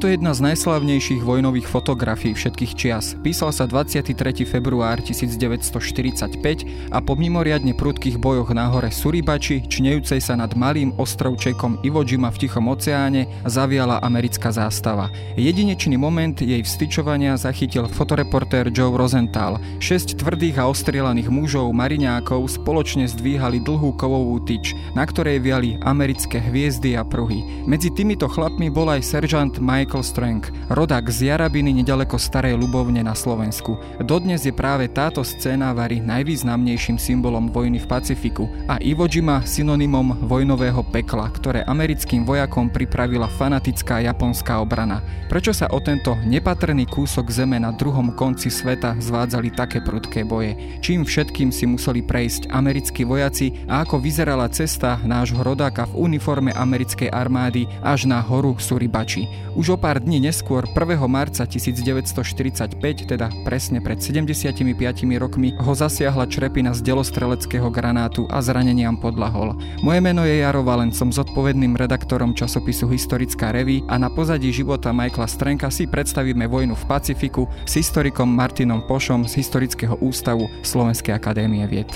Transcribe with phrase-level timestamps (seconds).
[0.00, 3.12] to jedna z najslavnejších vojnových fotografií všetkých čias.
[3.20, 4.16] Písal sa 23.
[4.48, 6.40] február 1945
[6.88, 12.32] a po mimoriadne prudkých bojoch na hore Suribači, čnejúcej sa nad malým ostrovčekom Iwo Jima
[12.32, 15.12] v Tichom oceáne, zaviala americká zástava.
[15.36, 19.60] Jedinečný moment jej vstyčovania zachytil fotoreportér Joe Rosenthal.
[19.84, 26.40] Šesť tvrdých a ostrielaných mužov mariňákov spoločne zdvíhali dlhú kovovú tyč, na ktorej viali americké
[26.40, 27.44] hviezdy a pruhy.
[27.68, 33.02] Medzi týmito chlapmi bol aj seržant Mike Michael Strang, rodák z Jarabiny nedaleko Starej Ľubovne
[33.02, 33.74] na Slovensku.
[33.98, 40.30] Dodnes je práve táto scéna vary najvýznamnejším symbolom vojny v Pacifiku a Iwo Jima synonymom
[40.30, 45.02] vojnového pekla, ktoré americkým vojakom pripravila fanatická japonská obrana.
[45.26, 50.54] Prečo sa o tento nepatrný kúsok zeme na druhom konci sveta zvádzali také prudké boje?
[50.86, 56.54] Čím všetkým si museli prejsť americkí vojaci a ako vyzerala cesta nášho rodáka v uniforme
[56.54, 59.26] americkej armády až na horu Suribači.
[59.58, 61.00] Už o pár dní neskôr, 1.
[61.08, 62.76] marca 1945,
[63.08, 64.60] teda presne pred 75
[65.16, 69.56] rokmi, ho zasiahla črepina z delostreleckého granátu a zraneniam podlahol.
[69.80, 74.92] Moje meno je Jaro Valen, som zodpovedným redaktorom časopisu Historická reví a na pozadí života
[74.92, 81.16] Michaela Strenka si predstavíme vojnu v Pacifiku s historikom Martinom Pošom z Historického ústavu Slovenskej
[81.16, 81.88] akadémie vied.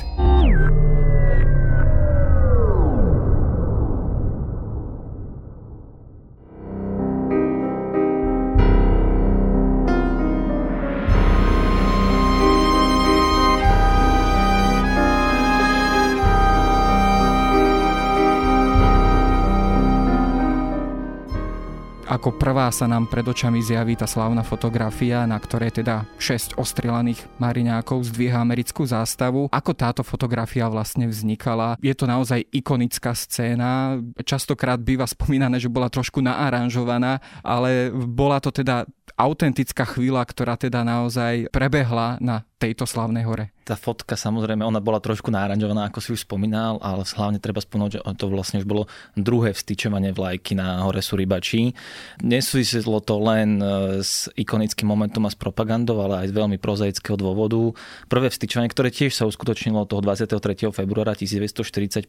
[22.15, 27.27] Ako prvá sa nám pred očami zjaví tá slávna fotografia, na ktorej teda 6 ostrelaných
[27.43, 29.51] mariňákov zdvíha americkú zástavu.
[29.51, 31.75] Ako táto fotografia vlastne vznikala?
[31.83, 33.99] Je to naozaj ikonická scéna.
[34.23, 40.83] Častokrát býva spomínané, že bola trošku naaranžovaná, ale bola to teda autentická chvíľa, ktorá teda
[40.83, 43.53] naozaj prebehla na tejto slavnej hore.
[43.65, 47.91] Tá fotka samozrejme, ona bola trošku náranžovaná, ako si už spomínal, ale hlavne treba spomenúť,
[47.97, 51.77] že to vlastne už bolo druhé vstyčovanie vlajky na hore Suribači.
[52.25, 57.17] Nesúviselo to len e, s ikonickým momentom a s propagandou, ale aj z veľmi prozaického
[57.21, 57.77] dôvodu.
[58.09, 60.73] Prvé vstyčovanie, ktoré tiež sa uskutočnilo toho 23.
[60.73, 62.09] februára 1945,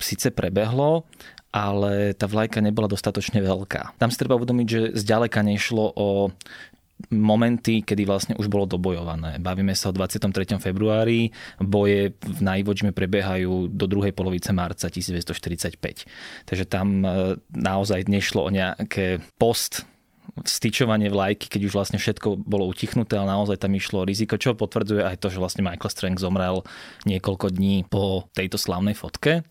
[0.00, 1.04] síce prebehlo,
[1.54, 3.96] ale tá vlajka nebola dostatočne veľká.
[3.96, 6.08] Tam si treba uvedomiť, že zďaleka nešlo o
[7.12, 9.36] momenty, kedy vlastne už bolo dobojované.
[9.36, 10.56] Bavíme sa o 23.
[10.56, 11.28] februári,
[11.60, 15.76] boje v Najvočme prebiehajú do druhej polovice marca 1945.
[16.48, 19.84] Takže tam e, naozaj nešlo o nejaké post
[20.36, 25.04] vstyčovanie vlajky, keď už vlastne všetko bolo utichnuté, ale naozaj tam išlo riziko, čo potvrdzuje
[25.04, 26.60] aj to, že vlastne Michael Strang zomrel
[27.08, 29.46] niekoľko dní po tejto slavnej fotke.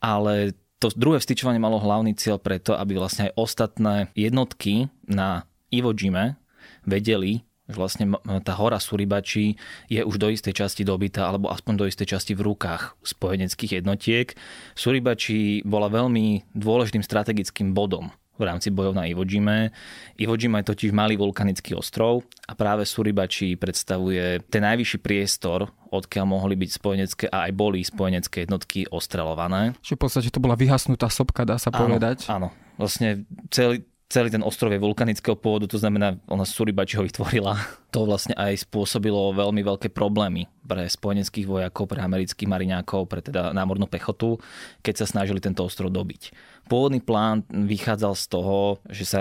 [0.00, 5.96] Ale to druhé vstyčovanie malo hlavný cieľ preto, aby vlastne aj ostatné jednotky na Iwo
[5.96, 6.36] Jime
[6.84, 8.04] vedeli, že vlastne
[8.46, 9.58] tá hora Suribači
[9.90, 14.36] je už do istej časti dobitá, alebo aspoň do istej časti v rukách spojeneckých jednotiek.
[14.78, 19.72] Suribači bola veľmi dôležitým strategickým bodom v rámci bojov na Iwo Jime.
[20.20, 26.24] Iwo Jima je totiž malý vulkanický ostrov a práve Suribači predstavuje ten najvyšší priestor, odkiaľ
[26.28, 29.72] mohli byť spojenecké a aj boli spojenecké jednotky ostrelované.
[29.80, 32.28] Čiže v podstate to bola vyhasnutá sopka, dá sa áno, povedať.
[32.28, 37.58] Áno, vlastne celý, celý ten ostrov je vulkanického pôvodu, to znamená, ona Suribači ho vytvorila.
[37.96, 43.56] To vlastne aj spôsobilo veľmi veľké problémy pre spojeneckých vojakov, pre amerických mariňákov, pre teda
[43.56, 44.36] námornú pechotu,
[44.84, 46.36] keď sa snažili tento ostrov dobiť.
[46.68, 49.20] Pôvodný plán vychádzal z toho, že sa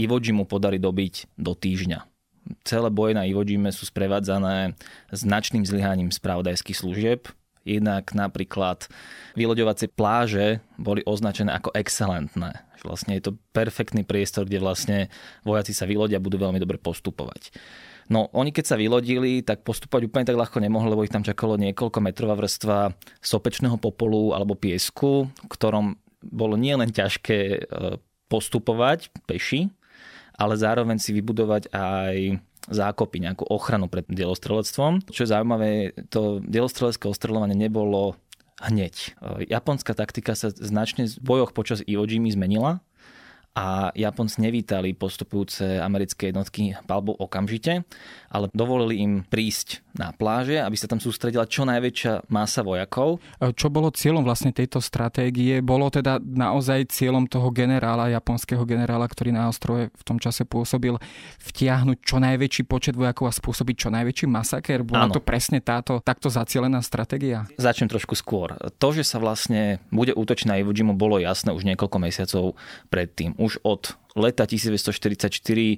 [0.00, 2.00] Iwo Jimu podarí dobiť do týždňa.
[2.64, 4.72] Celé boje na Iwo Jime sú sprevádzané
[5.12, 7.28] značným zlyhaním spravodajských služieb,
[7.64, 8.92] Inak napríklad
[9.32, 12.60] vyloďovacie pláže boli označené ako excelentné.
[12.84, 14.98] Vlastne je to perfektný priestor, kde vlastne
[15.42, 17.50] vojaci sa vylodia a budú veľmi dobre postupovať.
[18.12, 21.56] No oni keď sa vylodili, tak postupovať úplne tak ľahko nemohli, lebo ich tam čakalo
[21.56, 22.92] niekoľko metrová vrstva
[23.24, 27.58] sopečného popolu alebo piesku, ktorom bolo nielen ťažké e,
[28.28, 29.72] postupovať peši,
[30.36, 32.16] ale zároveň si vybudovať aj
[32.64, 35.04] zákopy, nejakú ochranu pred dielostrelectvom.
[35.12, 38.16] Čo je zaujímavé, to dielostrelecké ostreľovanie nebolo
[38.62, 39.14] hneď.
[39.18, 42.84] E, japonská taktika sa značne v bojoch počas Iwo Jima zmenila
[43.54, 47.86] a Japonci nevítali postupujúce americké jednotky palbou okamžite,
[48.26, 53.22] ale dovolili im prísť na pláže, aby sa tam sústredila čo najväčšia masa vojakov.
[53.38, 55.62] Čo bolo cieľom vlastne tejto stratégie?
[55.62, 60.98] Bolo teda naozaj cieľom toho generála, japonského generála, ktorý na ostrove v tom čase pôsobil,
[61.38, 64.82] vtiahnuť čo najväčší počet vojakov a spôsobiť čo najväčší masaker?
[64.82, 65.14] Bola ano.
[65.14, 67.46] to presne táto takto zacielená stratégia?
[67.54, 68.58] Začnem trošku skôr.
[68.82, 72.58] To, že sa vlastne bude útočiť na Iwo Jimu, bolo jasné už niekoľko mesiacov
[72.90, 75.76] predtým už od leta 1944 e,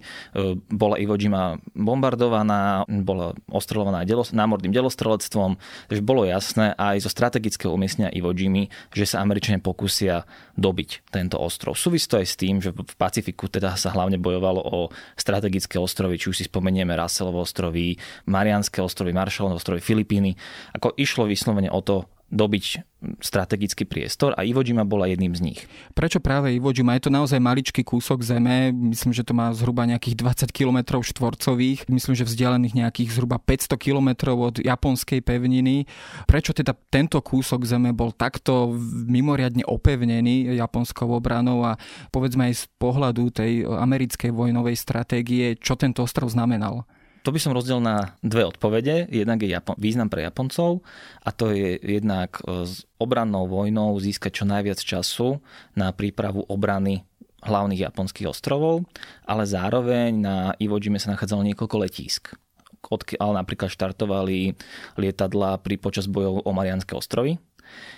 [0.68, 5.56] bola Iwo Jima bombardovaná, bola ostrelovaná aj námorným delostrelectvom,
[5.88, 10.28] takže bolo jasné aj zo strategického umiestnenia Iwo Jimy, že sa Američania pokusia
[10.60, 11.80] dobiť tento ostrov.
[11.80, 14.78] Súvisí to aj s tým, že v Pacifiku teda sa hlavne bojovalo o
[15.16, 17.96] strategické ostrovy, či už si spomenieme Russellovo ostrovy,
[18.28, 20.36] Marianské ostrovy, Marshallové ostrovy, Filipíny.
[20.76, 22.82] Ako išlo vyslovene o to dobiť
[23.22, 25.60] strategický priestor a Iwo Jima bola jedným z nich.
[25.94, 26.98] Prečo práve Iwo Jima?
[26.98, 30.18] Je to naozaj maličký kúsok zeme, myslím, že to má zhruba nejakých
[30.50, 35.86] 20 km štvorcových, myslím, že vzdialených nejakých zhruba 500 km od japonskej pevniny.
[36.26, 38.74] Prečo teda tento kúsok zeme bol takto
[39.06, 41.78] mimoriadne opevnený japonskou obranou a
[42.10, 46.88] povedzme aj z pohľadu tej americkej vojnovej stratégie, čo tento ostrov znamenal?
[47.26, 49.10] To by som rozdiel na dve odpovede.
[49.10, 50.86] Jednak je Japon- význam pre Japoncov
[51.26, 55.42] a to je jednak e, s obrannou vojnou získať čo najviac času
[55.74, 57.02] na prípravu obrany
[57.42, 58.86] hlavných japonských ostrovov,
[59.26, 62.38] ale zároveň na Iwo Jime sa nachádzalo niekoľko letísk
[62.86, 64.54] odkiaľ napríklad štartovali
[64.94, 67.34] lietadla pri počas bojov o Marianské ostrovy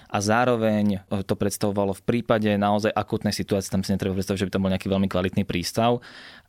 [0.08, 4.46] a zároveň e, to predstavovalo v prípade naozaj akutnej situácie, tam si netreba predstaviť, že
[4.48, 6.00] by tam bol nejaký veľmi kvalitný prístav,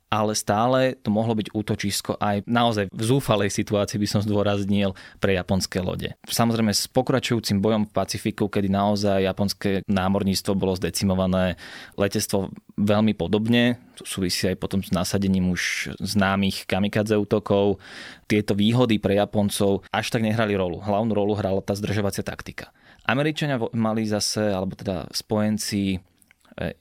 [0.10, 5.38] ale stále to mohlo byť útočisko aj naozaj v zúfalej situácii by som zdôraznil pre
[5.38, 6.18] japonské lode.
[6.26, 11.62] Samozrejme s pokračujúcim bojom v Pacifiku, kedy naozaj japonské námorníctvo bolo zdecimované,
[11.94, 17.78] letectvo veľmi podobne, súvisí aj potom s nasadením už známych kamikadze útokov.
[18.26, 20.82] Tieto výhody pre Japoncov až tak nehrali rolu.
[20.82, 22.74] Hlavnú rolu hrala tá zdržovacia taktika.
[23.10, 26.00] Američania mali zase, alebo teda spojenci e,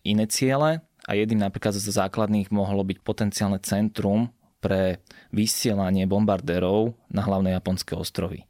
[0.05, 4.29] iné ciele, a jedným napríklad z základných mohlo byť potenciálne centrum
[4.61, 5.01] pre
[5.33, 8.45] vysielanie bombardérov na hlavné japonské ostrovy.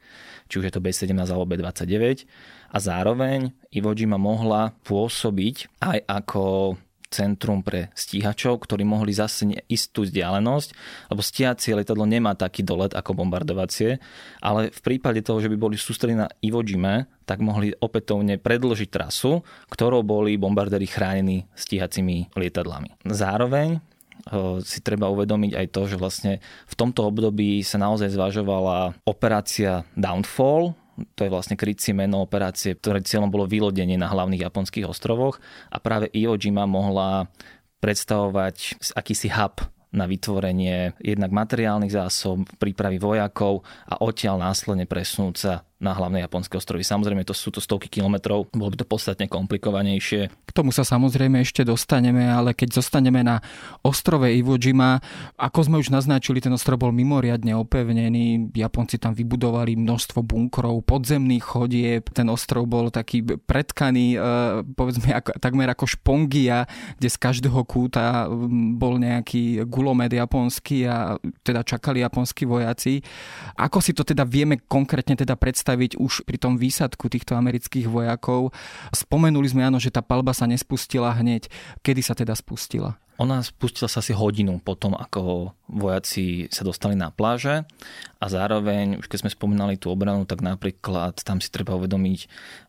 [0.50, 2.26] Či už je to B-17 alebo B-29.
[2.72, 6.75] A zároveň Iwo Jima mohla pôsobiť aj ako
[7.08, 10.69] centrum pre stíhačov, ktorí mohli zase istú vzdialenosť,
[11.08, 13.96] lebo stíhacie letadlo nemá taký dolet ako bombardovacie,
[14.44, 18.88] ale v prípade toho, že by boli sústredení na Iwo Jime, tak mohli opätovne predložiť
[18.93, 19.40] trasu,
[19.72, 23.05] ktorou boli bombardéri chránení stíhacími lietadlami.
[23.08, 23.81] Zároveň
[24.66, 30.76] si treba uvedomiť aj to, že vlastne v tomto období sa naozaj zvažovala operácia Downfall,
[31.14, 35.38] to je vlastne krycie meno operácie, ktoré cieľom bolo vylodenie na hlavných japonských ostrovoch
[35.70, 37.30] a práve Iwo Jima mohla
[37.78, 45.52] predstavovať akýsi hub na vytvorenie jednak materiálnych zásob, prípravy vojakov a odtiaľ následne presunúť sa
[45.78, 46.82] na hlavné japonské ostrovy.
[46.82, 50.26] Samozrejme, to sú to stovky kilometrov, bolo by to podstatne komplikovanejšie.
[50.26, 53.38] K tomu sa samozrejme ešte dostaneme, ale keď zostaneme na
[53.86, 54.98] ostrove Iwo Jima,
[55.38, 61.46] ako sme už naznačili, ten ostrov bol mimoriadne opevnený, Japonci tam vybudovali množstvo bunkrov, podzemných
[61.46, 66.66] chodieb, ten ostrov bol taký pretkaný, e, povedzme, ako, takmer ako špongia,
[66.98, 68.26] kde z každého kúta
[68.75, 71.14] bol nejaký gulomet japonský a
[71.46, 72.98] teda čakali japonskí vojaci.
[73.54, 77.92] Ako si to teda vieme konkrétne teda predstaviť predstaviť už pri tom výsadku týchto amerických
[77.92, 78.56] vojakov.
[78.88, 81.52] Spomenuli sme, áno, že tá palba sa nespustila hneď.
[81.84, 82.96] Kedy sa teda spustila?
[83.20, 87.68] Ona spustila sa asi hodinu potom, ako vojaci sa dostali na pláže
[88.18, 92.20] a zároveň, už keď sme spomínali tú obranu, tak napríklad tam si treba uvedomiť,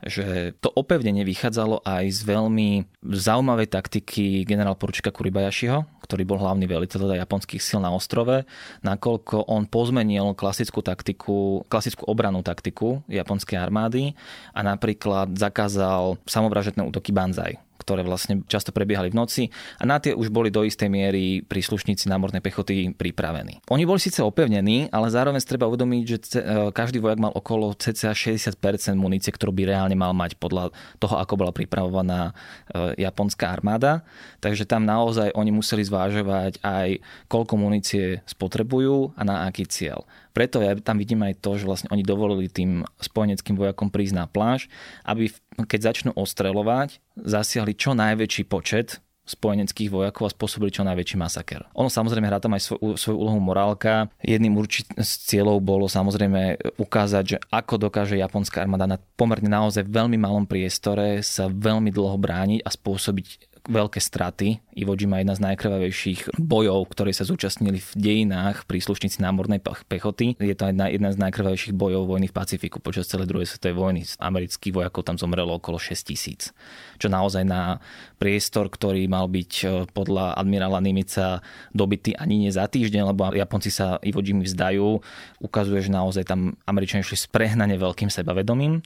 [0.06, 2.70] že to opevnenie vychádzalo aj z veľmi
[3.01, 8.46] zaujímavej taktiky generál poručíka Kuribayašiho, ktorý bol hlavný veliteľ teda japonských síl na ostrove,
[8.86, 14.13] nakoľko on pozmenil klasickú taktiku, klasickú obranú taktiku japonskej armády
[14.53, 19.44] a napríklad zakázal samovražetné útoky Banzai ktoré vlastne často prebiehali v noci
[19.79, 23.63] a na tie už boli do istej miery príslušníci námornej pechoty pripravení.
[23.72, 28.15] Oni boli síce opevnení, ale zároveň treba uvedomiť, že e, každý vojak mal okolo cca
[28.15, 28.55] 60%
[28.96, 32.31] munície, ktorú by reálne mal mať podľa toho, ako bola pripravovaná
[32.72, 34.08] e, japonská armáda.
[34.39, 40.08] Takže tam naozaj oni museli zvážovať aj koľko munície spotrebujú a na aký cieľ.
[40.31, 44.25] Preto ja tam vidím aj to, že vlastne oni dovolili tým spojeneckým vojakom prísť na
[44.29, 44.72] pláž,
[45.03, 45.34] aby
[45.67, 51.70] keď začnú ostreľovať, zasiahli čo najväčší počet spojeneckých vojakov a spôsobili čo najväčší masaker.
[51.78, 54.10] Ono samozrejme hrá tam aj svoju, svoju úlohu morálka.
[54.26, 59.86] Jedným určit z cieľov bolo samozrejme ukázať, že ako dokáže japonská armáda na pomerne naozaj
[59.86, 64.63] veľmi malom priestore sa veľmi dlho brániť a spôsobiť veľké straty.
[64.80, 70.39] Iwo Jima jedna z najkrvavejších bojov, ktoré sa zúčastnili v dejinách príslušníci námornej pechoty.
[70.39, 74.01] Je to jedna, jedna z najkrvavejších bojov vojny v Pacifiku počas celej druhej svetovej vojny.
[74.22, 76.56] Amerických vojakov tam zomrelo okolo 6 tisíc.
[76.96, 77.84] Čo naozaj na
[78.16, 81.44] priestor, ktorý mal byť e, podľa admirála Nimica
[81.75, 85.01] dobitý ani nie za týždeň, lebo Japonci sa Iwo Jimi vzdajú,
[85.44, 88.80] ukazuje, že naozaj tam Američania šli s prehnane veľkým sebavedomím.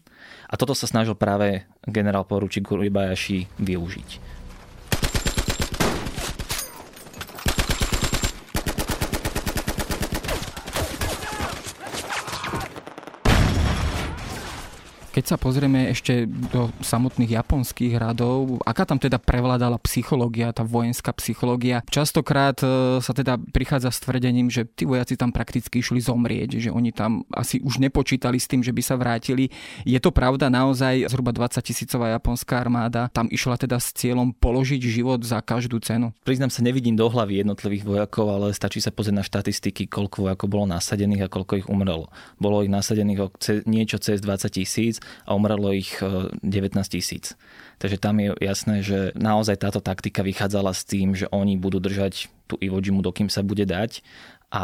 [0.50, 4.33] A toto sa snažil práve generál poručík Uribayashi využiť.
[15.13, 21.13] Keď sa pozrieme ešte do samotných japonských radov, aká tam teda prevládala psychológia, tá vojenská
[21.22, 21.86] psychológia?
[21.86, 26.74] Častokrát e, sa teda prichádza s tvrdením, že tí vojaci tam prakticky išli zomrieť, že
[26.74, 29.53] oni tam asi už nepočítali s tým, že by sa vrátili.
[29.86, 34.82] Je to pravda naozaj, zhruba 20 tisícová japonská armáda tam išla teda s cieľom položiť
[34.82, 36.10] život za každú cenu?
[36.25, 40.50] Priznám sa, nevidím do hlavy jednotlivých vojakov, ale stačí sa pozrieť na štatistiky, koľko vojakov
[40.50, 42.10] bolo nasadených a koľko ich umrelo.
[42.41, 43.29] Bolo ich nasadených
[43.70, 47.33] niečo cez 20 tisíc a umrelo ich 19 e, tisíc.
[47.81, 52.31] Takže tam je jasné, že naozaj táto taktika vychádzala s tým, že oni budú držať
[52.48, 54.03] tú Iwo Jimu, dokým sa bude dať
[54.53, 54.63] a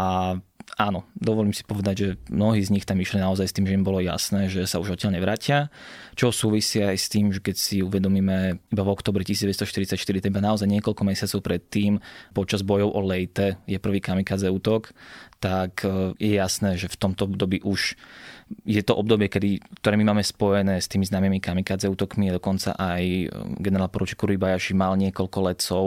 [0.78, 3.82] áno, dovolím si povedať, že mnohí z nich tam išli naozaj s tým, že im
[3.82, 5.74] bolo jasné, že sa už odtiaľ nevrátia,
[6.14, 10.70] čo súvisia aj s tým, že keď si uvedomíme iba v oktobri 1944, teda naozaj
[10.70, 11.98] niekoľko mesiacov predtým,
[12.38, 14.94] počas bojov o Lejte je prvý kamikaze útok,
[15.42, 17.98] tak e, je jasné, že v tomto období už
[18.66, 23.04] je to obdobie, kedy, ktoré my máme spojené s tými známymi kamikadze útokmi, dokonca aj
[23.04, 23.26] e,
[23.58, 25.86] generál poručík Kuribajaši mal niekoľko letcov,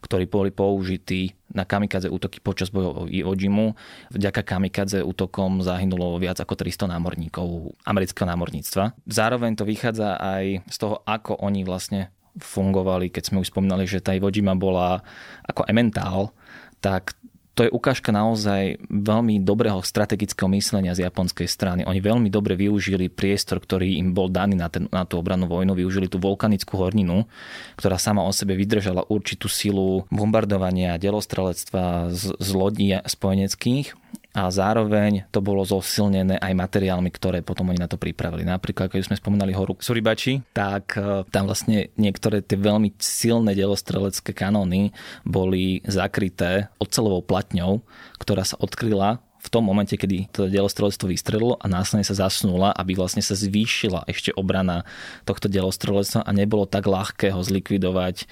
[0.00, 3.76] ktorí boli použití na kamikadze útoky počas bojov o Iwo Jimu.
[4.14, 8.96] Vďaka kamikadze útokom zahynulo viac ako 300 námorníkov amerického námorníctva.
[9.04, 14.00] Zároveň to vychádza aj z toho, ako oni vlastne fungovali, keď sme už spomínali, že
[14.00, 15.02] tá Iwo Jima bola
[15.44, 16.32] ako ementál,
[16.80, 17.18] tak
[17.60, 21.84] to je ukážka naozaj veľmi dobrého strategického myslenia z japonskej strany.
[21.84, 25.76] Oni veľmi dobre využili priestor, ktorý im bol daný na, ten, na tú obrannú vojnu,
[25.76, 27.28] využili tú vulkanickú horninu,
[27.76, 33.92] ktorá sama o sebe vydržala určitú silu bombardovania, delostrelectva z, z lodí spojeneckých
[34.30, 38.46] a zároveň to bolo zosilnené aj materiálmi, ktoré potom oni na to pripravili.
[38.46, 44.30] Napríklad, keď sme spomínali horu Suribači, tak e, tam vlastne niektoré tie veľmi silné delostrelecké
[44.30, 44.94] kanóny
[45.26, 47.82] boli zakryté ocelovou platňou,
[48.22, 52.92] ktorá sa odkryla v tom momente, kedy to delostrelectvo vystrelilo a následne sa zasnula, aby
[52.92, 54.84] vlastne sa zvýšila ešte obrana
[55.24, 58.28] tohto delostrelectva a nebolo tak ľahké ho zlikvidovať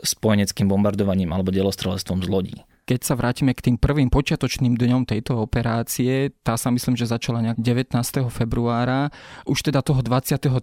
[0.00, 2.58] spojeneckým bombardovaním alebo delostrelectvom z lodí.
[2.86, 7.42] Keď sa vrátime k tým prvým počiatočným dňom tejto operácie, tá sa myslím, že začala
[7.42, 7.98] nejak 19.
[8.30, 9.10] februára.
[9.42, 10.54] Už teda toho 23.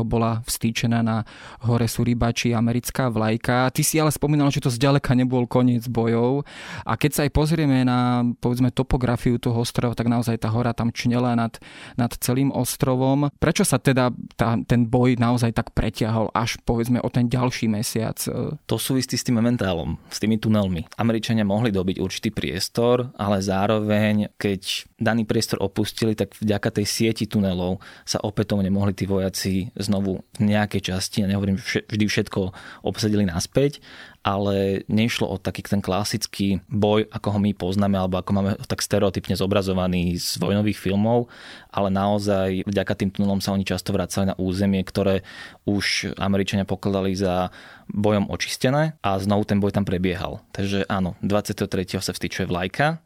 [0.00, 1.28] bola vstýčená na
[1.68, 3.68] hore Suribači americká vlajka.
[3.76, 6.48] Ty si ale spomínal, že to zďaleka nebol koniec bojov.
[6.88, 10.88] A keď sa aj pozrieme na povedzme topografiu toho ostrova, tak naozaj tá hora tam
[10.88, 11.60] čnela nad,
[12.00, 13.28] nad celým ostrovom.
[13.36, 18.16] Prečo sa teda tá, ten boj naozaj tak preťahol až povedzme o ten ďalší mesiac?
[18.64, 20.88] To súvisí s tým momentálom, s tými tunelmi.
[20.96, 26.86] Američania mohli mohli dobiť určitý priestor, ale zároveň, keď daný priestor opustili, tak vďaka tej
[26.86, 32.54] sieti tunelov sa opätovne mohli tí vojaci znovu v nejakej časti, ja nehovorím, vždy všetko
[32.86, 33.82] obsadili naspäť,
[34.26, 38.82] ale nešlo o taký ten klasický boj, ako ho my poznáme, alebo ako máme tak
[38.82, 41.30] stereotypne zobrazovaný z vojnových filmov,
[41.70, 45.22] ale naozaj vďaka tým tunelom sa oni často vracali na územie, ktoré
[45.62, 47.54] už Američania pokladali za
[47.86, 50.42] bojom očistené a znovu ten boj tam prebiehal.
[50.50, 52.02] Takže áno, 23.
[52.02, 52.98] sa vstýčuje vlajka,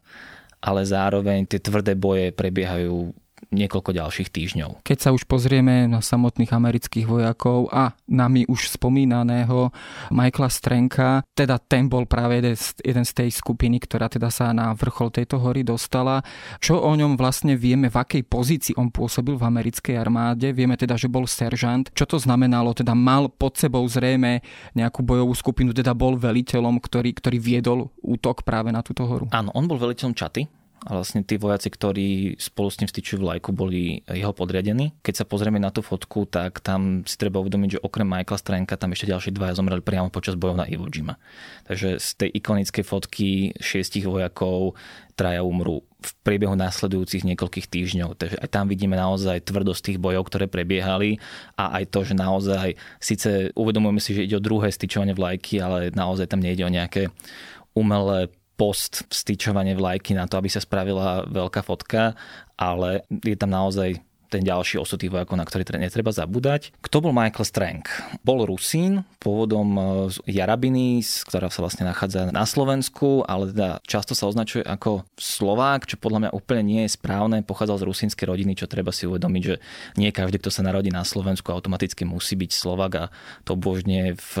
[0.57, 3.13] ale zároveň tie tvrdé boje prebiehajú
[3.49, 4.85] niekoľko ďalších týždňov.
[4.85, 9.73] Keď sa už pozrieme na samotných amerických vojakov a nami už spomínaného
[10.13, 12.39] Michaela Strenka, teda ten bol práve
[12.79, 16.21] jeden z tej skupiny, ktorá teda sa na vrchol tejto hory dostala.
[16.61, 20.53] Čo o ňom vlastne vieme, v akej pozícii on pôsobil v americkej armáde?
[20.53, 21.89] Vieme teda, že bol seržant.
[21.91, 22.77] Čo to znamenalo?
[22.77, 24.43] Teda mal pod sebou zrejme
[24.77, 29.27] nejakú bojovú skupinu, teda bol veliteľom, ktorý, ktorý viedol útok práve na túto horu.
[29.31, 32.07] Áno, on bol veliteľom Čaty, a vlastne tí vojaci, ktorí
[32.41, 34.97] spolu s ním styčujú vlajku, boli jeho podriadení.
[35.05, 38.81] Keď sa pozrieme na tú fotku, tak tam si treba uvedomiť, že okrem Michaela Stranka
[38.81, 41.21] tam ešte ďalší dvaja zomreli priamo počas bojov na Iwo Jima.
[41.69, 44.73] Takže z tej ikonickej fotky šiestich vojakov
[45.13, 48.17] traja umrú v priebehu následujúcich niekoľkých týždňov.
[48.17, 51.21] Takže aj tam vidíme naozaj tvrdosť tých bojov, ktoré prebiehali
[51.61, 55.93] a aj to, že naozaj, síce uvedomujeme si, že ide o druhé styčovanie vlajky, ale
[55.93, 57.13] naozaj tam nejde o nejaké
[57.77, 62.13] umelé post vstýčovanie vlajky na to, aby sa spravila veľká fotka,
[62.61, 63.97] ale je tam naozaj
[64.31, 66.71] ten ďalší osud tých vojakov, na ktorý netreba zabúdať.
[66.79, 67.91] Kto bol Michael Strank?
[68.23, 74.15] Bol Rusín, pôvodom e, z Jarabiny, ktorá sa vlastne nachádza na Slovensku, ale teda často
[74.15, 77.43] sa označuje ako Slovák, čo podľa mňa úplne nie je správne.
[77.43, 79.59] Pochádzal z rusínskej rodiny, čo treba si uvedomiť, že
[79.99, 83.05] nie každý, kto sa narodí na Slovensku, automaticky musí byť Slovak a
[83.43, 84.31] to božne v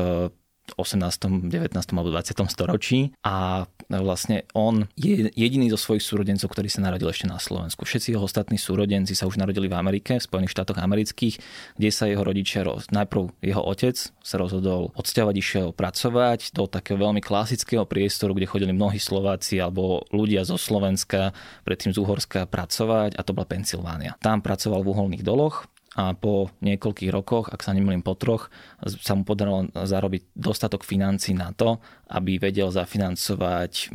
[0.77, 1.73] 18., 19.
[1.73, 2.47] alebo 20.
[2.51, 7.83] storočí a vlastne on je jediný zo svojich súrodencov, ktorý sa narodil ešte na Slovensku.
[7.83, 11.35] Všetci jeho ostatní súrodenci sa už narodili v Amerike, v Spojených štátoch amerických,
[11.75, 17.23] kde sa jeho rodičia, najprv jeho otec sa rozhodol odsťahovať, išiel pracovať do takého veľmi
[17.23, 21.31] klasického priestoru, kde chodili mnohí Slováci alebo ľudia zo Slovenska,
[21.63, 24.19] predtým z Uhorska pracovať a to bola Pensylvánia.
[24.19, 28.47] Tam pracoval v uholných doloch a po niekoľkých rokoch, ak sa nemýlim po troch,
[28.79, 33.91] sa mu podarilo zarobiť dostatok financí na to, aby vedel zafinancovať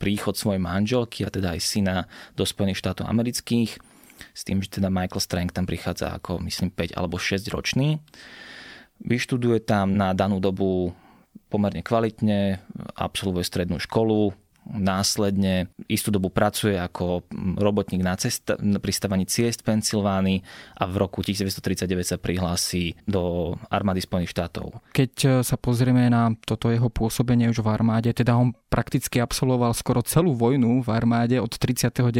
[0.00, 1.96] príchod svojej manželky a teda aj syna
[2.32, 3.76] do Spojených štátov amerických
[4.32, 8.00] s tým, že teda Michael Strang tam prichádza ako myslím 5 alebo 6 ročný.
[9.04, 10.96] Vyštuduje tam na danú dobu
[11.52, 12.62] pomerne kvalitne,
[12.96, 14.32] absolvuje strednú školu,
[14.72, 17.28] následne istú dobu pracuje ako
[17.60, 20.38] robotník na, cesta, na pristávaní ciest v Pensylvánii
[20.80, 24.80] a v roku 1939 sa prihlási do armády Spojených štátov.
[24.96, 29.70] Keď e, sa pozrieme na toto jeho pôsobenie už v armáde, teda on prakticky absolvoval
[29.76, 32.10] skoro celú vojnu v armáde od 39.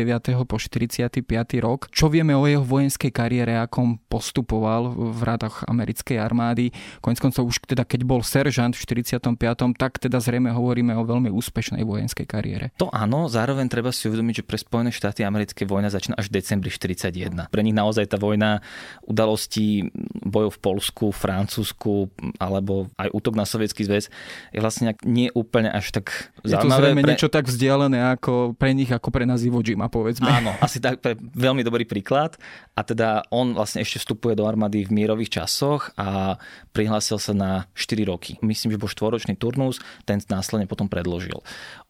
[0.46, 1.24] po 45.
[1.58, 1.90] rok.
[1.90, 6.70] Čo vieme o jeho vojenskej kariére, ako on postupoval v radách americkej armády?
[7.02, 9.34] Konec koncov už teda keď bol seržant v 45.
[9.74, 12.33] tak teda zrejme hovoríme o veľmi úspešnej vojenskej kariére.
[12.80, 16.40] To áno, zároveň treba si uvedomiť, že pre Spojené štáty americké vojna začína až v
[16.40, 17.50] decembri 41.
[17.50, 18.64] Pre nich naozaj tá vojna
[19.04, 19.90] udalostí
[20.24, 22.10] bojov v Polsku, Francúzsku
[22.40, 24.08] alebo aj útok na Sovietský zväz
[24.54, 27.10] je vlastne nie úplne až tak je to zrejme pre...
[27.14, 30.28] niečo tak vzdialené ako pre nich, ako pre nás Iwo Jima, povedzme.
[30.28, 32.36] Áno, asi tak, pre veľmi dobrý príklad.
[32.74, 36.36] A teda on vlastne ešte vstupuje do armády v mierových časoch a
[36.74, 38.36] prihlásil sa na 4 roky.
[38.42, 41.40] Myslím, že bol štvoročný turnus, ten následne potom predložil.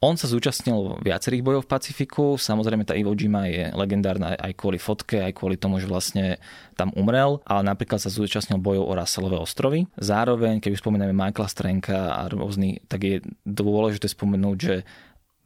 [0.04, 2.37] On sa zúčastnil viacerých bojov v Pacifiku.
[2.37, 6.37] Samozrejme tá Iwo Jima je legendárna aj kvôli fotke, aj kvôli tomu, že vlastne
[6.76, 9.88] tam umrel, ale napríklad sa zúčastnil bojov o Russellové ostrovy.
[9.96, 14.84] Zároveň, keď už spomíname Michaela Strenka a rôzny, tak je dôležité spomenúť, že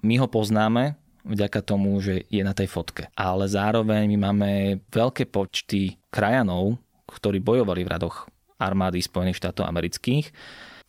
[0.03, 3.15] my ho poznáme vďaka tomu, že je na tej fotke.
[3.15, 4.51] Ale zároveň my máme
[4.91, 8.27] veľké počty krajanov, ktorí bojovali v radoch
[8.59, 10.35] armády Spojených štátov amerických.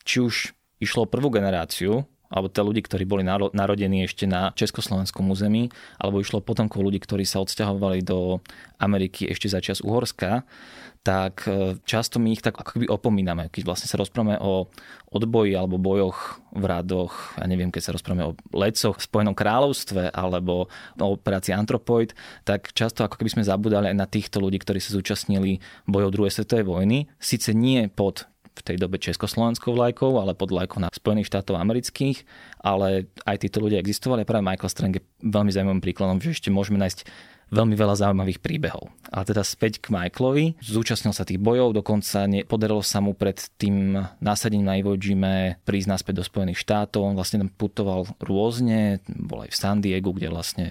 [0.02, 0.34] Či už
[0.82, 6.38] išlo prvú generáciu, alebo tie ľudí, ktorí boli narodení ešte na československom území, alebo išlo
[6.38, 8.38] potomkov ľudí, ktorí sa odsťahovali do
[8.78, 10.46] Ameriky ešte za čas Uhorska,
[11.00, 13.48] tak e, často my ich tak ako keby opomíname.
[13.48, 14.68] Keď vlastne sa rozprávame o
[15.08, 20.12] odboji alebo bojoch v radoch, ja neviem, keď sa rozprávame o lecoch v Spojenom kráľovstve
[20.12, 20.68] alebo
[21.00, 22.12] o operácii Antropoid,
[22.44, 26.36] tak často ako keby sme zabudali aj na týchto ľudí, ktorí sa zúčastnili bojov druhej
[26.36, 27.08] svetovej vojny.
[27.16, 32.26] Sice nie pod v tej dobe československou vlajkou, ale pod vlajkou na Spojených štátov amerických,
[32.60, 34.26] ale aj títo ľudia existovali.
[34.26, 37.06] Práve Michael Strang je veľmi zaujímavým príkladom, že ešte môžeme nájsť
[37.50, 38.90] veľmi veľa zaujímavých príbehov.
[39.10, 40.54] A teda späť k Michaelovi.
[40.62, 45.90] Zúčastnil sa tých bojov, dokonca podarilo sa mu pred tým násadením na Iwo Jime prísť
[45.90, 47.02] naspäť do Spojených štátov.
[47.02, 50.66] On vlastne tam putoval rôzne, bol aj v San Diego, kde vlastne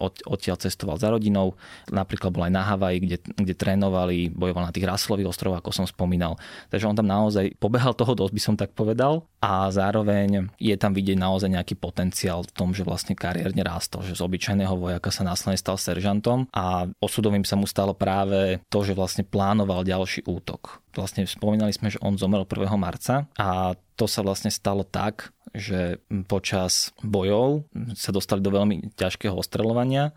[0.00, 1.56] od, odtiaľ cestoval za rodinou.
[1.92, 5.86] Napríklad bol aj na Havaji, kde, kde trénovali, bojoval na tých Raslových ostrovoch, ako som
[5.88, 6.40] spomínal.
[6.72, 9.24] Takže on tam naozaj pobehal toho dosť, by som tak povedal.
[9.46, 14.18] A zároveň je tam vidieť naozaj nejaký potenciál v tom, že vlastne kariérne rástol, že
[14.18, 18.86] z obyčajného vojaka sa následne stal seržant seržantom a osudovým sa mu stalo práve to,
[18.86, 20.80] že vlastne plánoval ďalší útok.
[20.94, 22.62] Vlastne spomínali sme, že on zomrel 1.
[22.78, 29.36] marca a to sa vlastne stalo tak, že počas bojov sa dostali do veľmi ťažkého
[29.36, 30.16] ostreľovania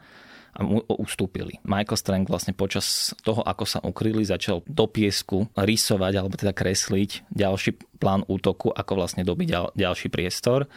[0.54, 1.62] a mu ustúpili.
[1.64, 7.30] Michael Strang vlastne počas toho, ako sa ukryli, začal do piesku rysovať alebo teda kresliť
[7.32, 10.72] ďalší plán útoku, ako vlastne dobiť ďal, ďalší priestor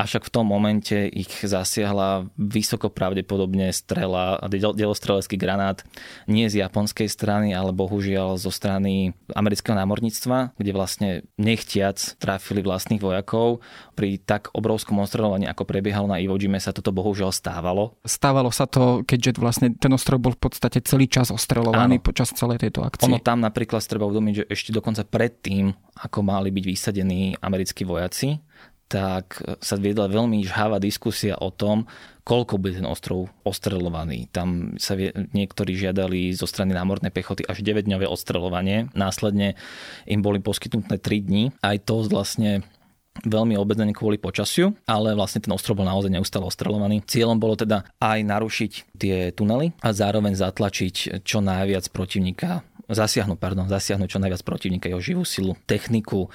[0.00, 5.84] avšak v tom momente ich zasiahla vysoko pravdepodobne strela, delostrelecký granát
[6.24, 13.04] nie z japonskej strany, ale bohužiaľ zo strany amerického námorníctva, kde vlastne nechtiac trafili vlastných
[13.04, 13.60] vojakov.
[13.92, 18.00] Pri tak obrovskom ostreľovaní, ako prebiehalo na Iwo Jime, sa toto bohužiaľ stávalo.
[18.08, 22.06] Stávalo sa to, keďže vlastne ten ostrov bol v podstate celý čas ostreľovaný Áno.
[22.06, 23.10] počas celej tejto akcie.
[23.10, 28.38] Ono tam napríklad treba uvedomiť, že ešte dokonca predtým, ako mali byť vysadení americkí vojaci,
[28.90, 31.86] tak sa viedla veľmi žhavá diskusia o tom,
[32.26, 34.30] koľko bude ten ostrov ostreľovaný.
[34.34, 38.90] Tam sa vie, niektorí žiadali zo strany námornej pechoty až 9-dňové ostreľovanie.
[38.94, 39.54] Následne
[40.10, 41.44] im boli poskytnuté 3 dní.
[41.62, 42.66] Aj to vlastne
[43.24, 47.04] veľmi obmedzený kvôli počasiu, ale vlastne ten ostrov bol naozaj neustále ostreľovaný.
[47.04, 53.70] Cieľom bolo teda aj narušiť tie tunely a zároveň zatlačiť čo najviac protivníka zasiahnuť, pardon,
[53.70, 56.26] zasiahnuť čo najviac protivníka, jeho živú silu, techniku.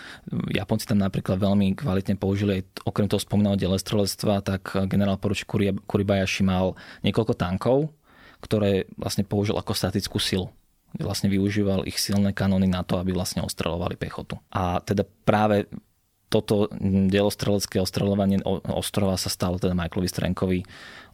[0.55, 5.51] Japonci tam napríklad veľmi kvalitne použili, okrem toho spomínaného delestrelectva, tak generál poručík
[5.83, 7.91] Kuribayashi mal niekoľko tankov,
[8.39, 10.47] ktoré vlastne použil ako statickú silu
[10.95, 14.39] vlastne využíval ich silné kanóny na to, aby vlastne ostreľovali pechotu.
[14.47, 15.67] A teda práve
[16.29, 16.67] toto
[17.11, 20.59] delostrelecké ostreľovanie ostrova sa stalo teda Michaelovi Strenkovi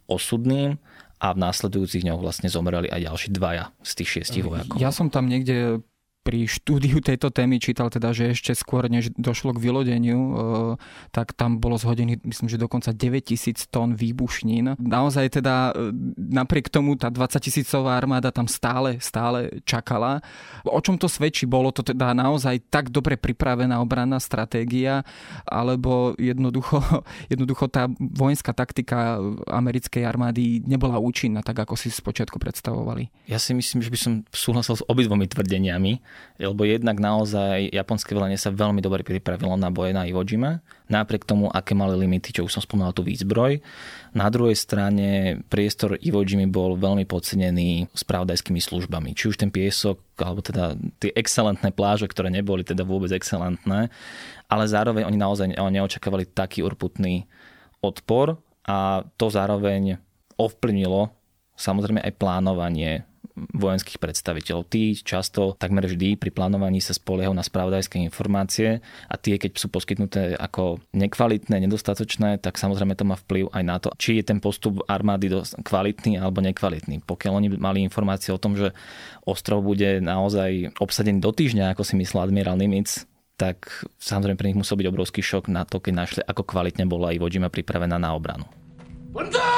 [0.08, 0.80] osudným
[1.22, 4.80] a v následujúcich dňoch vlastne zomreli aj ďalší dvaja z tých šiestich vojakov.
[4.82, 5.86] Ja som tam niekde
[6.22, 10.34] pri štúdiu tejto témy čítal teda, že ešte skôr, než došlo k vylodeniu, e,
[11.10, 14.78] tak tam bolo zhodených, myslím, že dokonca 9000 tón výbušnín.
[14.78, 20.22] Naozaj teda e, napriek tomu tá 20 tisícová armáda tam stále, stále čakala.
[20.62, 21.44] O čom to svedčí?
[21.44, 25.02] Bolo to teda naozaj tak dobre pripravená obranná stratégia,
[25.42, 26.78] alebo jednoducho,
[27.32, 29.18] jednoducho tá vojenská taktika
[29.50, 33.10] americkej armády nebola účinná, tak ako si spočiatku predstavovali?
[33.26, 38.40] Ja si myslím, že by som súhlasil s obidvomi tvrdeniami lebo jednak naozaj japonské velenie
[38.40, 42.48] sa veľmi dobre pripravilo na boje na Iwo Jima, napriek tomu, aké mali limity, čo
[42.48, 43.62] už som spomínal, tú výzbroj.
[44.16, 49.14] Na druhej strane priestor Iwo Jima bol veľmi podcenený spravodajskými službami.
[49.14, 53.88] Či už ten piesok, alebo teda tie excelentné pláže, ktoré neboli teda vôbec excelentné,
[54.50, 57.24] ale zároveň oni naozaj neočakávali taký urputný
[57.82, 59.98] odpor a to zároveň
[60.38, 61.10] ovplyvnilo
[61.58, 64.68] samozrejme aj plánovanie vojenských predstaviteľov.
[64.68, 69.72] Tí často, takmer vždy pri plánovaní sa spoliehajú na spravodajské informácie a tie, keď sú
[69.72, 74.38] poskytnuté ako nekvalitné, nedostatočné, tak samozrejme to má vplyv aj na to, či je ten
[74.38, 75.32] postup armády
[75.64, 77.00] kvalitný alebo nekvalitný.
[77.04, 78.76] Pokiaľ oni mali informácie o tom, že
[79.24, 83.08] ostrov bude naozaj obsadený do týždňa, ako si myslel admirál Nimitz,
[83.40, 83.66] tak
[83.98, 87.18] samozrejme pre nich musel byť obrovský šok na to, keď našli, ako kvalitne bola i
[87.18, 88.46] Vodžima pripravená na obranu.
[89.10, 89.51] Banzai!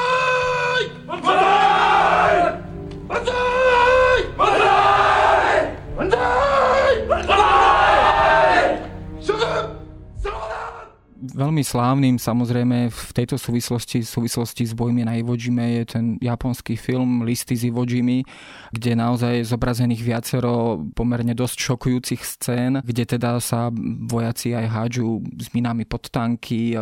[11.35, 16.05] Veľmi slávnym samozrejme v tejto súvislosti, v súvislosti s bojmi na Iwo Jime je ten
[16.23, 18.23] japonský film Listy z Iwo Jime,
[18.71, 23.75] kde naozaj je zobrazených viacero pomerne dosť šokujúcich scén, kde teda sa
[24.07, 26.79] vojaci aj hádžu s minami pod tanky, e,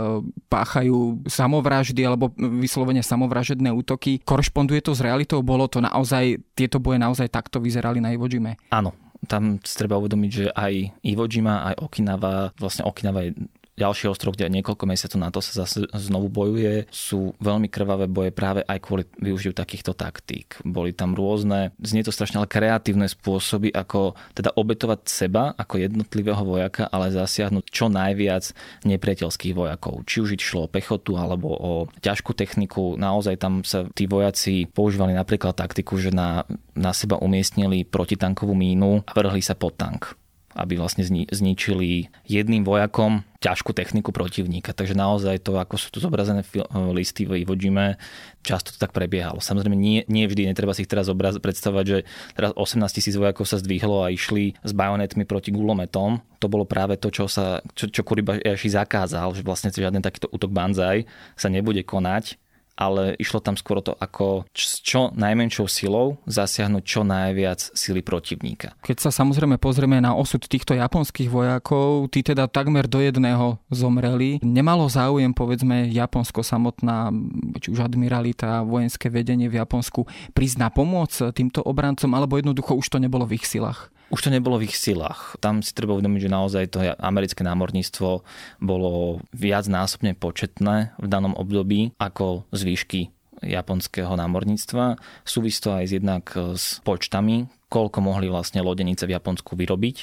[0.52, 4.20] páchajú samovraždy alebo vyslovene samovražedné útoky.
[4.20, 5.40] Korešponduje to s realitou?
[5.40, 8.60] Bolo to naozaj, tieto boje naozaj takto vyzerali na Iwo Jime?
[8.68, 8.92] Áno,
[9.24, 10.72] tam treba uvedomiť, že aj
[11.06, 13.32] Iwo Jima, aj Okinawa, vlastne Okinawa je
[13.76, 18.30] ďalší ostrov, kde niekoľko mesiacov na to sa zase znovu bojuje, sú veľmi krvavé boje
[18.30, 20.60] práve aj kvôli využitiu takýchto taktík.
[20.62, 26.44] Boli tam rôzne, znie to strašne ale kreatívne spôsoby, ako teda obetovať seba ako jednotlivého
[26.44, 28.52] vojaka, ale zasiahnuť čo najviac
[28.84, 30.04] nepriateľských vojakov.
[30.04, 31.72] Či už išlo o pechotu alebo o
[32.04, 36.44] ťažkú techniku, naozaj tam sa tí vojaci používali napríklad taktiku, že na,
[36.76, 40.21] na seba umiestnili protitankovú mínu a vrhli sa pod tank
[40.54, 44.70] aby vlastne zničili jedným vojakom ťažkú techniku protivníka.
[44.70, 46.46] Takže naozaj to, ako sú tu zobrazené
[46.94, 47.98] listy v Iwo Jime,
[48.46, 49.42] často to tak prebiehalo.
[49.42, 51.98] Samozrejme, nie, nie vždy, netreba si ich teraz obraz, predstavovať, že
[52.38, 56.22] teraz 18 tisíc vojakov sa zdvihlo a išli s bajonetmi proti gulometom.
[56.38, 60.54] To bolo práve to, čo, sa, čo, čo Kuribaši zakázal, že vlastne žiaden takýto útok
[60.54, 62.38] banzaj sa nebude konať
[62.76, 68.74] ale išlo tam skôr to, ako s čo najmenšou silou zasiahnuť čo najviac sily protivníka.
[68.82, 74.40] Keď sa samozrejme pozrieme na osud týchto japonských vojakov, tí teda takmer do jedného zomreli.
[74.42, 77.12] Nemalo záujem, povedzme, Japonsko samotná,
[77.60, 82.86] či už admiralita, vojenské vedenie v Japonsku, prísť na pomoc týmto obrancom, alebo jednoducho už
[82.88, 83.92] to nebolo v ich silách?
[84.12, 85.40] Už to nebolo v ich silách.
[85.40, 88.20] Tam si treba uvedomiť, že naozaj to americké námorníctvo
[88.60, 93.08] bolo viac násobne početné v danom období ako zvýšky
[93.42, 95.00] japonského námorníctva.
[95.24, 99.96] Súvisí to aj jednak s počtami, koľko mohli vlastne lodenice v Japonsku vyrobiť.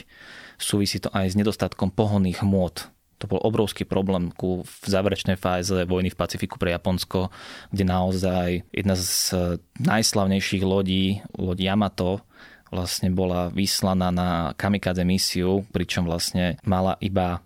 [0.60, 5.76] Súvisí to aj s nedostatkom pohonných hmôt to bol obrovský problém ku v záverečnej fáze
[5.84, 7.28] vojny v Pacifiku pre Japonsko,
[7.68, 9.36] kde naozaj jedna z
[9.84, 12.24] najslavnejších lodí, loď Yamato,
[12.70, 17.42] vlastne bola vyslaná na kamikadze misiu, pričom vlastne mala iba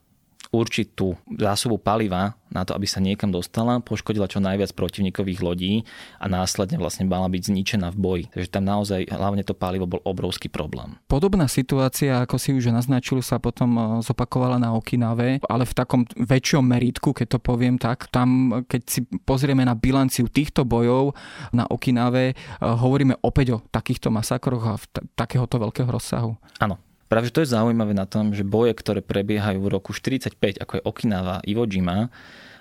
[0.53, 5.73] určitú zásobu paliva na to, aby sa niekam dostala, poškodila čo najviac protivníkových lodí
[6.21, 8.23] a následne vlastne mala byť zničená v boji.
[8.29, 11.01] Takže tam naozaj hlavne to palivo bol obrovský problém.
[11.09, 16.05] Podobná situácia, ako si už naznačil, sa potom e, zopakovala na Okinave, ale v takom
[16.13, 18.05] väčšom meritku, keď to poviem tak.
[18.13, 21.17] Tam, keď si pozrieme na bilanciu týchto bojov
[21.49, 26.37] na Okinave, e, hovoríme opäť o takýchto masakroch a t- takéhoto veľkého rozsahu.
[26.61, 26.77] Áno,
[27.13, 30.82] Práve že to je zaujímavé na tom, že boje, ktoré prebiehajú v roku 45, ako
[30.82, 32.10] je Okinawa, Iwo Jima,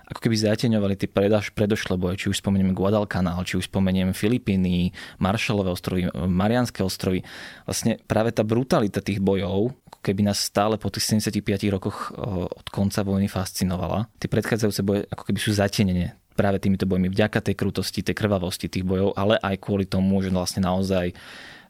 [0.05, 4.93] ako keby zateňovali tie predaž, predošlé boje, či už spomenieme Guadalcanal, či už spomenieme Filipíny,
[5.25, 7.25] Marshallové ostrovy, Marianské ostrovy.
[7.65, 12.13] Vlastne práve tá brutalita tých bojov, ako keby nás stále po tých 75 rokoch
[12.45, 14.13] od konca vojny fascinovala.
[14.21, 18.69] Tie predchádzajúce boje ako keby sú zatenené práve týmito bojmi vďaka tej krutosti, tej krvavosti
[18.69, 21.17] tých bojov, ale aj kvôli tomu, že vlastne naozaj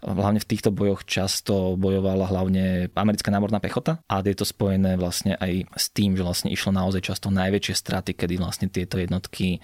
[0.02, 5.38] hlavne v týchto bojoch často bojovala hlavne americká námorná pechota a je to spojené vlastne
[5.38, 9.62] aj s tým, že vlastne išlo naozaj často najväčšie straty, kedy vlastne tieto jednotky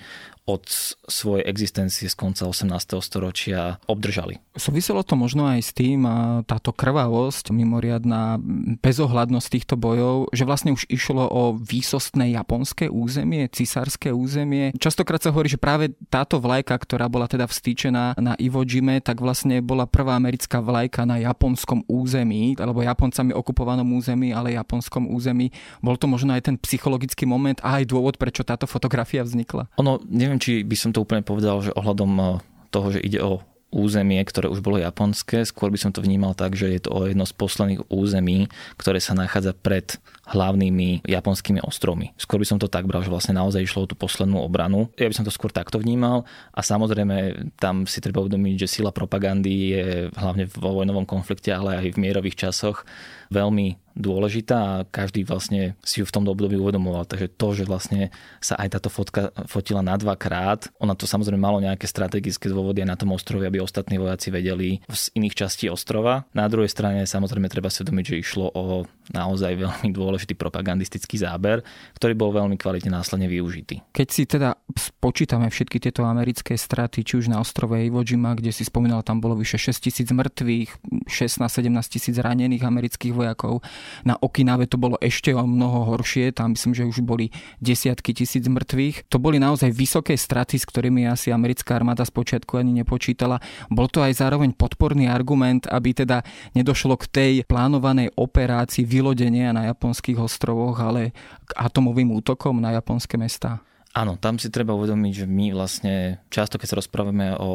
[0.48, 0.64] od
[1.04, 2.72] svojej existencie z konca 18.
[3.04, 4.40] storočia obdržali.
[4.56, 6.08] Súviselo to možno aj s tým,
[6.48, 8.40] táto krvavosť, mimoriadná
[8.80, 14.72] bezohľadnosť týchto bojov, že vlastne už išlo o výsostné japonské územie, cisárske územie.
[14.80, 19.20] Častokrát sa hovorí, že práve táto vlajka, ktorá bola teda vstýčená na Iwo Jime, tak
[19.20, 25.48] vlastne bola prvá americká vlajka na japonskom území, alebo Japoncami okupovanom území, ale japonskom území.
[25.80, 29.72] Bol to možno aj ten psychologický moment a aj dôvod, prečo táto fotografia vznikla?
[29.80, 32.26] Ono, neviem, či by som to úplne povedal, že ohľadom eh,
[32.68, 35.44] toho, že ide o územie, ktoré už bolo japonské.
[35.44, 38.48] Skôr by som to vnímal tak, že je to o jedno z posledných území,
[38.80, 42.12] ktoré sa nachádza pred hlavnými japonskými ostrovmi.
[42.20, 44.92] Skôr by som to tak bral, že vlastne naozaj išlo o tú poslednú obranu.
[44.96, 48.92] Ja by som to skôr takto vnímal a samozrejme tam si treba uvedomiť, že sila
[48.92, 49.84] propagandy je
[50.16, 52.84] hlavne vo vojnovom konflikte, ale aj v mierových časoch
[53.32, 57.04] veľmi dôležitá a každý vlastne si ju v tom období uvedomoval.
[57.04, 61.58] Takže to, že vlastne sa aj táto fotka fotila na dvakrát, ona to samozrejme malo
[61.58, 66.24] nejaké strategické dôvody na tom ostrove, aby ostatní vojaci vedeli z iných častí ostrova.
[66.30, 71.66] Na druhej strane samozrejme treba si uvedomiť, že išlo o naozaj veľmi dôležitý propagandistický záber,
[71.98, 73.82] ktorý bol veľmi kvalitne následne využitý.
[73.90, 78.52] Keď si teda spočítame všetky tieto americké straty, či už na ostrove Iwo Jima, kde
[78.54, 80.70] si spomínal, tam bolo vyše 6 tisíc mŕtvych,
[81.08, 83.64] 16-17 tisíc ranených amerických vojakov,
[84.04, 87.30] na Okinave to bolo ešte o mnoho horšie, tam myslím, že už boli
[87.62, 89.10] desiatky tisíc mŕtvych.
[89.12, 93.38] To boli naozaj vysoké straty, s ktorými asi americká armáda spočiatku ani nepočítala.
[93.72, 99.70] Bol to aj zároveň podporný argument, aby teda nedošlo k tej plánovanej operácii vylodenia na
[99.70, 101.14] japonských ostrovoch, ale
[101.46, 103.62] k atomovým útokom na japonské mestá.
[103.98, 107.50] Áno, tam si treba uvedomiť, že my vlastne často, keď sa rozprávame o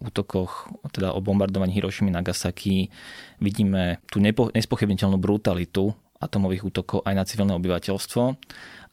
[0.00, 2.88] útokoch, teda o bombardovaní Hirošimi Nagasaki,
[3.44, 8.22] vidíme tú nepo, nespochybniteľnú brutalitu atomových útokov aj na civilné obyvateľstvo,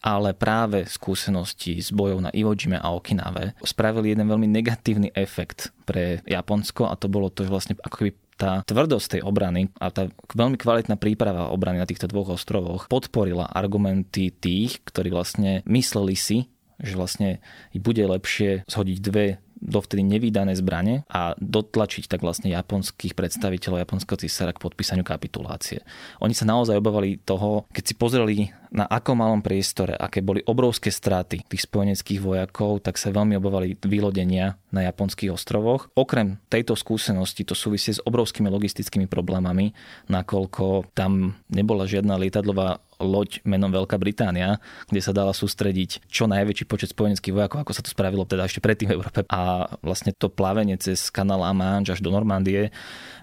[0.04, 5.72] ale práve skúsenosti s bojov na Iwo Jime a Okinave spravili jeden veľmi negatívny efekt
[5.88, 9.88] pre Japonsko a to bolo to, že vlastne ako keby tá tvrdosť tej obrany a
[9.88, 16.16] tá veľmi kvalitná príprava obrany na týchto dvoch ostrovoch podporila argumenty tých, ktorí vlastne mysleli
[16.16, 16.48] si,
[16.80, 17.38] že vlastne
[17.76, 19.26] bude lepšie zhodiť dve
[19.60, 25.84] dovtedy nevydané zbrane a dotlačiť tak vlastne japonských predstaviteľov japonského cisára k podpísaniu kapitulácie.
[26.24, 28.36] Oni sa naozaj obávali toho, keď si pozreli
[28.72, 33.76] na akom malom priestore, aké boli obrovské straty tých spojeneckých vojakov, tak sa veľmi obávali
[33.76, 35.92] vylodenia na japonských ostrovoch.
[35.92, 39.76] Okrem tejto skúsenosti to súvisí s obrovskými logistickými problémami,
[40.08, 46.64] nakoľko tam nebola žiadna lietadlová loď menom Veľká Británia, kde sa dala sústrediť čo najväčší
[46.68, 49.24] počet spojeneckých vojakov, ako sa to spravilo teda ešte predtým v Európe.
[49.32, 52.70] A vlastne to plavenie cez kanál Amange až do Normandie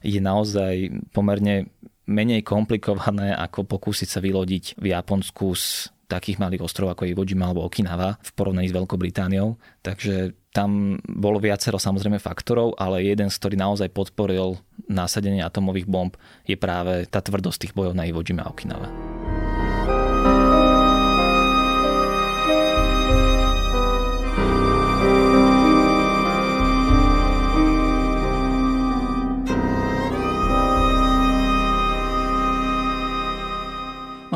[0.02, 1.70] je naozaj pomerne
[2.08, 7.28] menej komplikované ako pokúsiť sa vylodiť v Japonsku z takých malých ostrovov ako je Iwo
[7.28, 9.60] Jima alebo Okinawa v porovnaní s Veľkou Britániou.
[9.84, 16.16] Takže tam bolo viacero samozrejme faktorov, ale jeden z ktorý naozaj podporil násadenie atomových bomb
[16.48, 18.88] je práve tá tvrdosť tých bojov na Iwo Jima a Okinawa.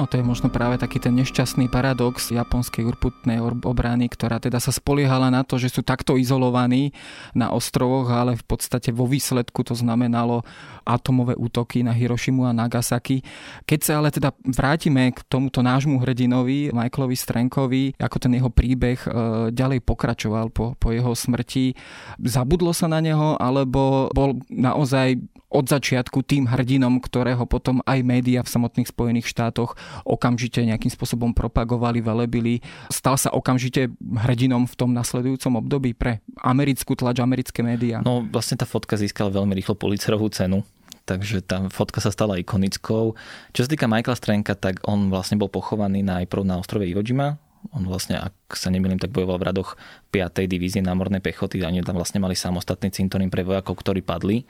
[0.01, 4.73] No to je možno práve taký ten nešťastný paradox japonskej urputnej obrany, ktorá teda sa
[4.73, 6.89] spoliehala na to, že sú takto izolovaní
[7.37, 10.41] na ostrovoch, ale v podstate vo výsledku to znamenalo
[10.89, 13.21] atomové útoky na Hirošimu a Nagasaki.
[13.69, 19.05] Keď sa ale teda vrátime k tomuto nášmu hrdinovi, Michaelovi Strenkovi, ako ten jeho príbeh
[19.05, 19.09] e,
[19.53, 21.77] ďalej pokračoval po, po jeho smrti,
[22.17, 28.39] zabudlo sa na neho, alebo bol naozaj od začiatku tým hrdinom, ktorého potom aj médiá
[28.39, 29.75] v samotných Spojených štátoch
[30.07, 32.59] okamžite nejakým spôsobom propagovali, velebili.
[32.91, 38.03] Stal sa okamžite hrdinom v tom nasledujúcom období pre americkú tlač, americké médiá.
[38.03, 40.63] No vlastne tá fotka získala veľmi rýchlo policerovú cenu
[41.01, 43.17] takže tá fotka sa stala ikonickou.
[43.51, 47.35] Čo sa týka Michaela Strenka, tak on vlastne bol pochovaný najprv na ostrove Iwo Jima,
[47.69, 49.77] on vlastne, ak sa nemýlim, tak bojoval v radoch
[50.09, 50.49] 5.
[50.49, 54.49] divízie námornej pechoty oni tam vlastne mali samostatný cintorín pre vojakov, ktorí padli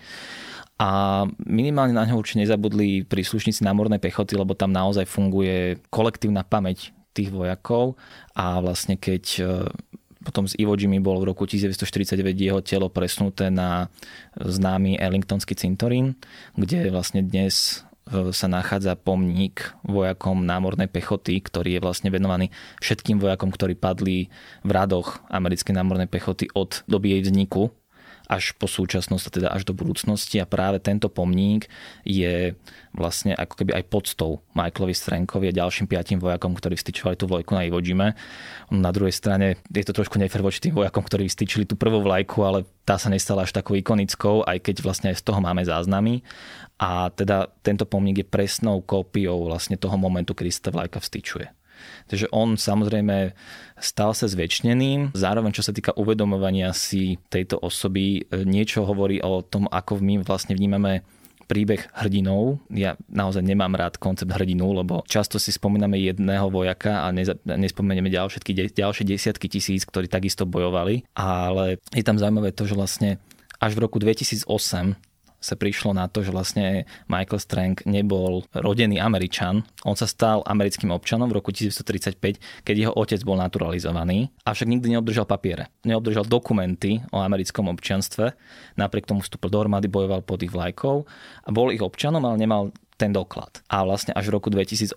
[0.82, 0.88] a
[1.46, 7.30] minimálne na ňo určite nezabudli príslušníci námornej pechoty, lebo tam naozaj funguje kolektívna pamäť tých
[7.30, 8.02] vojakov.
[8.34, 9.42] A vlastne keď e,
[10.26, 13.94] potom z Iwo Jimmy bol v roku 1949 jeho telo presnuté na
[14.42, 16.18] známy Ellingtonský cintorín,
[16.58, 22.50] kde vlastne dnes e, sa nachádza pomník vojakom námornej pechoty, ktorý je vlastne venovaný
[22.82, 24.34] všetkým vojakom, ktorí padli
[24.66, 27.70] v radoch americkej námornej pechoty od doby jej vzniku
[28.32, 31.68] až po súčasnosť, teda až do budúcnosti a práve tento pomník
[32.08, 32.56] je
[32.96, 37.52] vlastne ako keby aj podstou Michaelovi Strankovi a ďalším piatim vojakom, ktorí vstyčovali tú vlajku
[37.52, 37.84] na Iwo.
[38.72, 42.40] Na druhej strane je to trošku nefer voči tým vojakom, ktorí vstyčili tú prvú vlajku,
[42.40, 46.24] ale tá sa nestala až takou ikonickou, aj keď vlastne aj z toho máme záznamy.
[46.80, 51.61] A teda tento pomník je presnou kópiou vlastne toho momentu, kedy sa tá vlajka vstyčuje.
[52.08, 53.34] Takže on samozrejme
[53.82, 55.18] stal sa zväčšneným.
[55.18, 60.22] Zároveň, čo sa týka uvedomovania si tejto osoby, e, niečo hovorí o tom, ako my
[60.22, 61.02] vlastne vnímame
[61.52, 62.64] príbeh hrdinov.
[62.72, 67.12] Ja naozaj nemám rád koncept hrdinu, lebo často si spomíname jedného vojaka a
[67.44, 71.04] nespomenieme ďalšie, ďalšie desiatky tisíc, ktorí takisto bojovali.
[71.12, 73.20] Ale je tam zaujímavé to, že vlastne
[73.60, 74.48] až v roku 2008
[75.42, 79.66] sa prišlo na to, že vlastne Michael Strang nebol rodený Američan.
[79.84, 84.96] On sa stal americkým občanom v roku 1935, keď jeho otec bol naturalizovaný, avšak nikdy
[84.96, 85.74] neobdržal papiere.
[85.82, 88.38] Neobdržal dokumenty o americkom občanstve,
[88.78, 91.04] napriek tomu vstúpil do armády, bojoval pod ich vlajkou
[91.44, 92.70] a bol ich občanom, ale nemal
[93.02, 93.66] ten doklad.
[93.66, 94.94] A vlastne až v roku 2008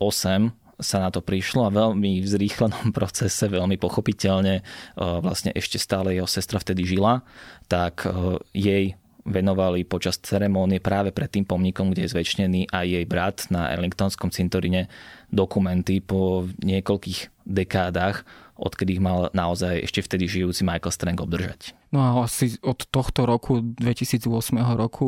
[0.77, 4.63] sa na to prišlo a veľmi v zrýchlenom procese, veľmi pochopiteľne, e,
[4.99, 7.23] vlastne ešte stále jeho sestra vtedy žila,
[7.71, 8.85] tak e, jej
[9.25, 14.29] venovali počas ceremónie práve pred tým pomníkom, kde je zväčšnený aj jej brat na Arlingtonskom
[14.29, 14.93] cintoríne
[15.33, 21.73] dokumenty po niekoľkých dekádach, odkedy ich mal naozaj ešte vtedy žijúci Michael Strang obdržať.
[21.95, 24.27] No a asi od tohto roku, 2008
[24.75, 25.07] roku,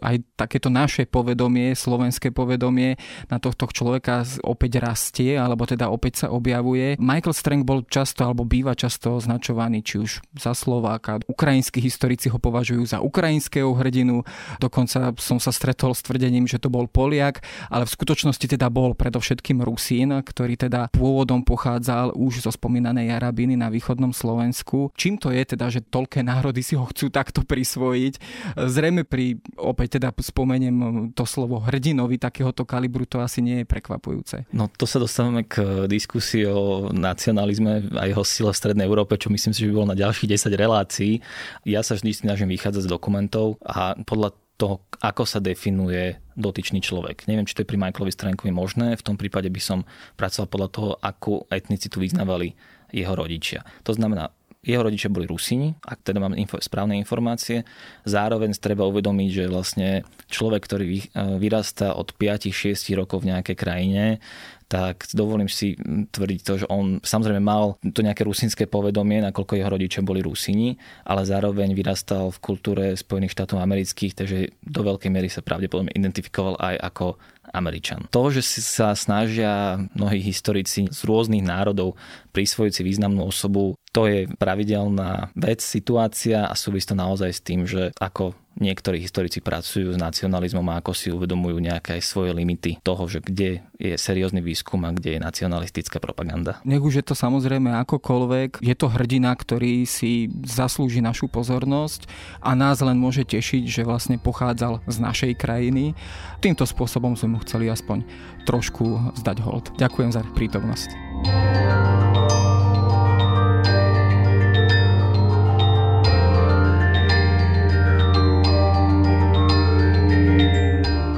[0.00, 2.96] aj takéto naše povedomie, slovenské povedomie
[3.28, 6.96] na tohto človeka opäť rastie, alebo teda opäť sa objavuje.
[6.96, 11.20] Michael Strang bol často, alebo býva často označovaný, či už za Slováka.
[11.28, 14.24] Ukrajinskí historici ho považujú za ukrajinského hrdinu.
[14.56, 18.96] Dokonca som sa stretol s tvrdením, že to bol Poliak, ale v skutočnosti teda bol
[18.96, 24.88] predovšetkým Rusín, ktorý teda pôvodom pochádzal už zo spomínanej Arabiny na východnom Slovensku.
[24.96, 28.14] Čím to je teda, že toľké národy si ho chcú takto prisvojiť.
[28.56, 34.48] Zrejme pri, opäť teda spomeniem to slovo hrdinovi takéhoto kalibru, to asi nie je prekvapujúce.
[34.54, 39.28] No to sa dostávame k diskusii o nacionalizme a jeho sile v Strednej Európe, čo
[39.30, 41.20] myslím si, že by bolo na ďalších 10 relácií.
[41.66, 47.26] Ja sa vždy snažím vychádzať z dokumentov a podľa toho, ako sa definuje dotyčný človek.
[47.26, 48.94] Neviem, či to je pri Michaelovi Strankovi možné.
[48.94, 49.82] V tom prípade by som
[50.14, 52.54] pracoval podľa toho, akú etnicitu vyznávali
[52.92, 53.64] jeho rodičia.
[53.88, 54.30] To znamená,
[54.62, 57.66] jeho rodičia boli Rusini, ak teda mám info, správne informácie.
[58.06, 59.88] Zároveň treba uvedomiť, že vlastne
[60.30, 60.98] človek, ktorý vy,
[61.42, 64.22] vyrastá od 5-6 rokov v nejakej krajine,
[64.70, 65.76] tak dovolím si
[66.08, 70.72] tvrdiť to, že on samozrejme mal to nejaké rusinské povedomie, nakoľko jeho rodičia boli Rusini,
[71.04, 76.56] ale zároveň vyrastal v kultúre Spojených štátov amerických, takže do veľkej miery sa pravdepodobne identifikoval
[76.56, 77.20] aj ako
[77.52, 78.08] Američan.
[78.08, 82.00] To, že sa snažia mnohí historici z rôznych národov
[82.32, 87.68] prisvojiť si významnú osobu, to je pravidelná vec, situácia a súvisí to naozaj s tým,
[87.68, 93.08] že ako niektorí historici pracujú s nacionalizmom a ako si uvedomujú nejaké svoje limity toho,
[93.08, 96.60] že kde je seriózny výskum a kde je nacionalistická propaganda.
[96.68, 102.08] Nech už je to samozrejme akokoľvek, je to hrdina, ktorý si zaslúži našu pozornosť
[102.44, 105.96] a nás len môže tešiť, že vlastne pochádzal z našej krajiny.
[106.44, 108.04] Týmto spôsobom sme mu chceli aspoň
[108.44, 109.72] trošku zdať hold.
[109.80, 111.81] Ďakujem za prítomnosť.